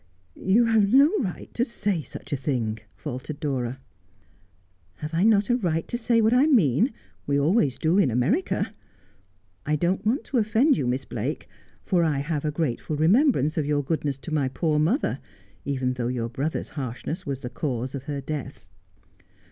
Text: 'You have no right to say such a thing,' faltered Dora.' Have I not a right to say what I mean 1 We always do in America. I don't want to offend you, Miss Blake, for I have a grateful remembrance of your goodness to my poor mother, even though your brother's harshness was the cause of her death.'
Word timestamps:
'You 0.55 0.65
have 0.65 0.91
no 0.91 1.11
right 1.19 1.53
to 1.53 1.63
say 1.63 2.01
such 2.01 2.33
a 2.33 2.35
thing,' 2.35 2.79
faltered 2.95 3.39
Dora.' 3.39 3.79
Have 5.03 5.13
I 5.13 5.23
not 5.23 5.51
a 5.51 5.55
right 5.55 5.87
to 5.87 5.95
say 5.95 6.21
what 6.21 6.33
I 6.33 6.47
mean 6.47 6.85
1 6.85 6.93
We 7.27 7.39
always 7.39 7.77
do 7.77 7.99
in 7.99 8.09
America. 8.09 8.73
I 9.63 9.75
don't 9.75 10.03
want 10.03 10.23
to 10.23 10.39
offend 10.39 10.75
you, 10.75 10.87
Miss 10.87 11.05
Blake, 11.05 11.47
for 11.83 12.03
I 12.03 12.17
have 12.17 12.43
a 12.45 12.51
grateful 12.51 12.95
remembrance 12.95 13.59
of 13.59 13.67
your 13.67 13.83
goodness 13.83 14.17
to 14.17 14.33
my 14.33 14.47
poor 14.47 14.79
mother, 14.79 15.19
even 15.65 15.93
though 15.93 16.07
your 16.07 16.29
brother's 16.29 16.69
harshness 16.69 17.27
was 17.27 17.41
the 17.41 17.51
cause 17.51 17.93
of 17.93 18.05
her 18.05 18.21
death.' 18.21 18.67